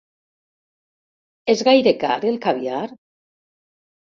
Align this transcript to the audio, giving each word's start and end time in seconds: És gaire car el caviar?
És 1.53 1.63
gaire 1.67 1.93
car 2.05 2.17
el 2.33 2.41
caviar? 2.47 2.83